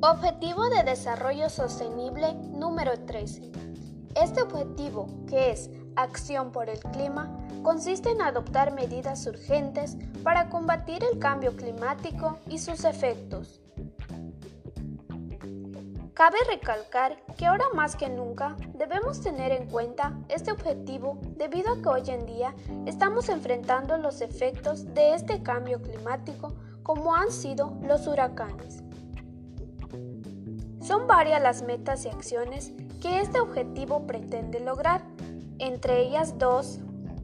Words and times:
Objetivo 0.00 0.68
de 0.68 0.84
Desarrollo 0.84 1.50
Sostenible 1.50 2.32
número 2.34 3.00
13. 3.04 3.50
Este 4.14 4.42
objetivo, 4.42 5.08
que 5.26 5.50
es 5.50 5.70
acción 5.96 6.52
por 6.52 6.68
el 6.68 6.78
clima, 6.78 7.36
consiste 7.64 8.10
en 8.10 8.22
adoptar 8.22 8.72
medidas 8.72 9.26
urgentes 9.26 9.96
para 10.22 10.50
combatir 10.50 11.02
el 11.02 11.18
cambio 11.18 11.56
climático 11.56 12.38
y 12.48 12.60
sus 12.60 12.84
efectos. 12.84 13.60
Cabe 16.14 16.38
recalcar 16.48 17.16
que 17.36 17.46
ahora 17.46 17.64
más 17.74 17.96
que 17.96 18.08
nunca 18.08 18.56
debemos 18.74 19.20
tener 19.20 19.50
en 19.50 19.68
cuenta 19.68 20.16
este 20.28 20.52
objetivo 20.52 21.18
debido 21.36 21.72
a 21.72 21.82
que 21.82 21.88
hoy 21.88 22.02
en 22.06 22.24
día 22.24 22.54
estamos 22.86 23.28
enfrentando 23.28 23.98
los 23.98 24.20
efectos 24.20 24.94
de 24.94 25.14
este 25.14 25.42
cambio 25.42 25.82
climático 25.82 26.54
como 26.84 27.16
han 27.16 27.32
sido 27.32 27.76
los 27.82 28.06
huracanes. 28.06 28.84
Son 30.88 31.06
varias 31.06 31.42
las 31.42 31.60
metas 31.60 32.06
y 32.06 32.08
acciones 32.08 32.72
que 33.02 33.20
este 33.20 33.40
objetivo 33.40 34.06
pretende 34.06 34.58
lograr, 34.58 35.02
entre 35.58 36.00
ellas 36.00 36.38
dos 36.38 36.78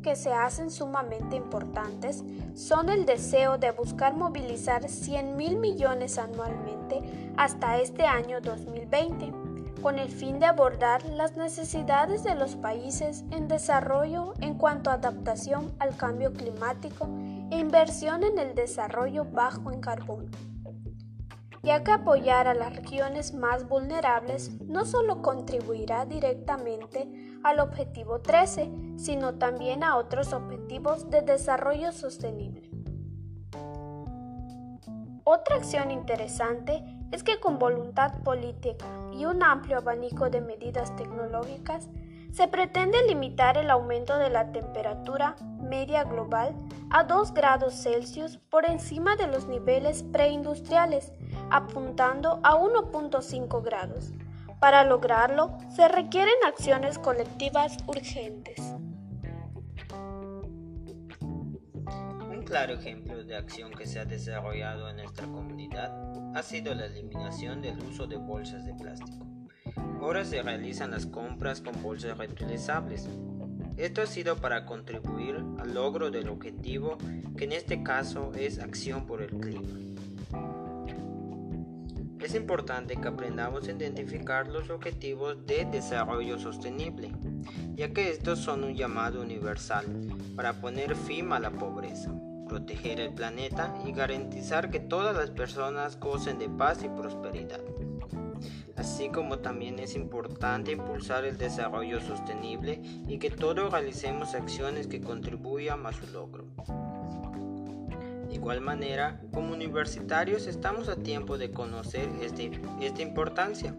que 0.00 0.14
se 0.14 0.32
hacen 0.32 0.70
sumamente 0.70 1.34
importantes 1.34 2.22
son 2.54 2.88
el 2.88 3.04
deseo 3.04 3.58
de 3.58 3.72
buscar 3.72 4.14
movilizar 4.14 4.88
100 4.88 5.36
mil 5.36 5.56
millones 5.56 6.18
anualmente 6.18 7.02
hasta 7.36 7.78
este 7.78 8.06
año 8.06 8.40
2020, 8.40 9.32
con 9.82 9.98
el 9.98 10.08
fin 10.08 10.38
de 10.38 10.46
abordar 10.46 11.04
las 11.06 11.36
necesidades 11.36 12.22
de 12.22 12.36
los 12.36 12.54
países 12.54 13.24
en 13.32 13.48
desarrollo 13.48 14.34
en 14.40 14.54
cuanto 14.54 14.90
a 14.90 14.94
adaptación 14.94 15.72
al 15.80 15.96
cambio 15.96 16.32
climático 16.32 17.08
e 17.50 17.58
inversión 17.58 18.22
en 18.22 18.38
el 18.38 18.54
desarrollo 18.54 19.24
bajo 19.24 19.72
en 19.72 19.80
carbono 19.80 20.28
ya 21.68 21.84
que 21.84 21.90
apoyar 21.90 22.48
a 22.48 22.54
las 22.54 22.74
regiones 22.74 23.34
más 23.34 23.68
vulnerables 23.68 24.58
no 24.62 24.86
solo 24.86 25.20
contribuirá 25.20 26.06
directamente 26.06 27.06
al 27.44 27.60
objetivo 27.60 28.22
13, 28.22 28.70
sino 28.96 29.34
también 29.34 29.84
a 29.84 29.96
otros 29.96 30.32
objetivos 30.32 31.10
de 31.10 31.20
desarrollo 31.20 31.92
sostenible. 31.92 32.70
Otra 35.24 35.56
acción 35.56 35.90
interesante 35.90 36.82
es 37.12 37.22
que 37.22 37.38
con 37.38 37.58
voluntad 37.58 38.14
política 38.22 38.86
y 39.12 39.26
un 39.26 39.42
amplio 39.42 39.76
abanico 39.76 40.30
de 40.30 40.40
medidas 40.40 40.96
tecnológicas, 40.96 41.90
se 42.32 42.46
pretende 42.48 43.06
limitar 43.06 43.56
el 43.56 43.70
aumento 43.70 44.16
de 44.18 44.30
la 44.30 44.52
temperatura 44.52 45.36
media 45.60 46.04
global 46.04 46.54
a 46.90 47.04
2 47.04 47.32
grados 47.32 47.74
Celsius 47.74 48.38
por 48.38 48.68
encima 48.68 49.16
de 49.16 49.26
los 49.26 49.46
niveles 49.48 50.02
preindustriales, 50.02 51.12
apuntando 51.50 52.40
a 52.42 52.54
1.5 52.56 53.62
grados. 53.62 54.12
Para 54.60 54.84
lograrlo, 54.84 55.56
se 55.74 55.86
requieren 55.86 56.34
acciones 56.46 56.98
colectivas 56.98 57.76
urgentes. 57.86 58.58
Un 62.28 62.42
claro 62.44 62.74
ejemplo 62.74 63.22
de 63.22 63.36
acción 63.36 63.70
que 63.70 63.86
se 63.86 64.00
ha 64.00 64.04
desarrollado 64.04 64.88
en 64.88 64.96
nuestra 64.96 65.26
comunidad 65.26 65.92
ha 66.34 66.42
sido 66.42 66.74
la 66.74 66.86
eliminación 66.86 67.62
del 67.62 67.78
uso 67.84 68.06
de 68.06 68.16
bolsas 68.16 68.64
de 68.64 68.74
plástico. 68.74 69.26
Ahora 70.00 70.24
se 70.24 70.42
realizan 70.42 70.90
las 70.90 71.06
compras 71.06 71.60
con 71.60 71.80
bolsas 71.82 72.18
reutilizables. 72.18 73.08
Esto 73.76 74.02
ha 74.02 74.06
sido 74.06 74.36
para 74.36 74.64
contribuir 74.66 75.36
al 75.58 75.74
logro 75.74 76.10
del 76.10 76.28
objetivo, 76.28 76.98
que 77.36 77.44
en 77.44 77.52
este 77.52 77.82
caso 77.82 78.32
es 78.34 78.58
acción 78.58 79.06
por 79.06 79.22
el 79.22 79.30
clima. 79.30 79.68
Es 82.20 82.34
importante 82.34 82.96
que 82.96 83.08
aprendamos 83.08 83.68
a 83.68 83.72
identificar 83.72 84.48
los 84.48 84.70
objetivos 84.70 85.46
de 85.46 85.64
desarrollo 85.64 86.38
sostenible, 86.38 87.12
ya 87.74 87.92
que 87.92 88.10
estos 88.10 88.40
son 88.40 88.64
un 88.64 88.74
llamado 88.74 89.20
universal 89.20 89.86
para 90.36 90.60
poner 90.60 90.96
fin 90.96 91.32
a 91.32 91.38
la 91.38 91.50
pobreza, 91.50 92.12
proteger 92.48 93.00
el 93.00 93.14
planeta 93.14 93.74
y 93.86 93.92
garantizar 93.92 94.70
que 94.70 94.80
todas 94.80 95.16
las 95.16 95.30
personas 95.30 95.98
gocen 95.98 96.38
de 96.38 96.48
paz 96.48 96.82
y 96.82 96.88
prosperidad 96.88 97.60
así 98.78 99.08
como 99.08 99.38
también 99.38 99.78
es 99.78 99.94
importante 99.94 100.72
impulsar 100.72 101.24
el 101.24 101.36
desarrollo 101.36 102.00
sostenible 102.00 102.80
y 103.06 103.18
que 103.18 103.30
todos 103.30 103.72
realicemos 103.72 104.34
acciones 104.34 104.86
que 104.86 105.00
contribuyan 105.00 105.84
a 105.84 105.92
su 105.92 106.06
logro. 106.12 106.46
Igual 108.38 108.60
manera, 108.60 109.20
como 109.32 109.52
universitarios 109.52 110.46
estamos 110.46 110.88
a 110.88 110.94
tiempo 110.94 111.38
de 111.38 111.50
conocer 111.50 112.08
este, 112.22 112.52
esta 112.80 113.02
importancia, 113.02 113.74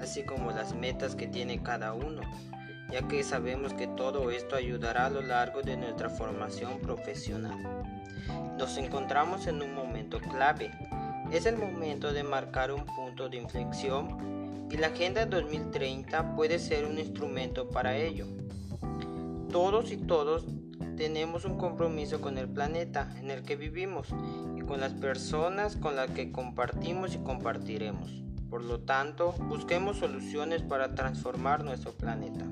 así 0.00 0.22
como 0.22 0.52
las 0.52 0.72
metas 0.72 1.16
que 1.16 1.26
tiene 1.26 1.64
cada 1.64 1.94
uno, 1.94 2.22
ya 2.92 3.08
que 3.08 3.24
sabemos 3.24 3.74
que 3.74 3.88
todo 3.88 4.30
esto 4.30 4.54
ayudará 4.54 5.06
a 5.06 5.10
lo 5.10 5.20
largo 5.20 5.62
de 5.62 5.76
nuestra 5.76 6.08
formación 6.10 6.78
profesional. 6.78 7.58
Nos 8.56 8.78
encontramos 8.78 9.48
en 9.48 9.60
un 9.60 9.74
momento 9.74 10.20
clave. 10.20 10.70
Es 11.32 11.44
el 11.44 11.56
momento 11.56 12.12
de 12.12 12.22
marcar 12.22 12.70
un 12.70 12.86
punto 12.86 13.28
de 13.28 13.38
inflexión 13.38 14.68
y 14.70 14.76
la 14.76 14.86
Agenda 14.86 15.26
2030 15.26 16.36
puede 16.36 16.60
ser 16.60 16.84
un 16.84 17.00
instrumento 17.00 17.68
para 17.68 17.96
ello. 17.96 18.26
Todos 19.50 19.90
y 19.90 19.96
todos 19.96 20.44
tenemos 20.96 21.44
un 21.44 21.58
compromiso 21.58 22.20
con 22.20 22.38
el 22.38 22.48
planeta 22.48 23.12
en 23.20 23.30
el 23.30 23.42
que 23.42 23.56
vivimos 23.56 24.08
y 24.56 24.60
con 24.62 24.80
las 24.80 24.92
personas 24.92 25.76
con 25.76 25.96
las 25.96 26.10
que 26.10 26.32
compartimos 26.32 27.14
y 27.14 27.18
compartiremos. 27.18 28.10
Por 28.48 28.62
lo 28.62 28.80
tanto, 28.80 29.32
busquemos 29.48 29.98
soluciones 29.98 30.62
para 30.62 30.94
transformar 30.94 31.64
nuestro 31.64 31.92
planeta. 31.92 32.44